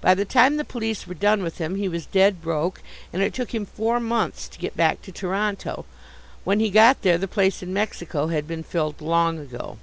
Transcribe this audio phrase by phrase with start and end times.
[0.00, 2.80] By the time the police were done with him he was dead broke,
[3.12, 5.84] and it took him four months to get back to Toronto;
[6.44, 9.78] when he got there, the place in Mexico had been filled long ago.